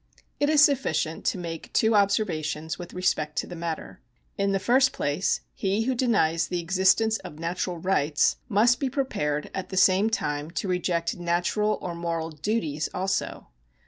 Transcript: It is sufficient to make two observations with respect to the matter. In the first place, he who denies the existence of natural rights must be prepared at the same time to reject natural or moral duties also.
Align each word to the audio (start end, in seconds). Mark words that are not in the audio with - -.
It 0.39 0.49
is 0.49 0.63
sufficient 0.65 1.25
to 1.25 1.37
make 1.37 1.71
two 1.73 1.93
observations 1.95 2.79
with 2.79 2.91
respect 2.95 3.35
to 3.37 3.45
the 3.45 3.55
matter. 3.55 4.01
In 4.35 4.51
the 4.51 4.57
first 4.57 4.93
place, 4.93 5.41
he 5.53 5.83
who 5.83 5.93
denies 5.93 6.47
the 6.47 6.59
existence 6.59 7.19
of 7.19 7.37
natural 7.37 7.77
rights 7.77 8.37
must 8.49 8.79
be 8.79 8.89
prepared 8.89 9.51
at 9.53 9.69
the 9.69 9.77
same 9.77 10.09
time 10.09 10.49
to 10.57 10.67
reject 10.67 11.17
natural 11.17 11.77
or 11.83 11.93
moral 11.93 12.31
duties 12.31 12.89
also. 12.95 13.49